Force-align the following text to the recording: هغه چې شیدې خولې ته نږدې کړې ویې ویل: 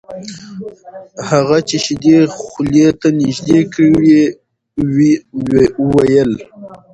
هغه 1.29 1.57
چې 1.67 1.77
شیدې 1.85 2.17
خولې 2.39 2.87
ته 3.01 3.07
نږدې 3.21 3.59
کړې 3.73 4.21
ویې 4.93 5.17
ویل: 5.91 6.31